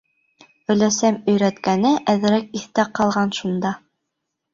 —Өләсәм 0.75 1.19
өйрәткәне 1.33 1.91
әҙерәк 2.13 2.47
иҫтә 2.61 2.87
ҡалған 3.01 3.35
шунда. 3.41 3.75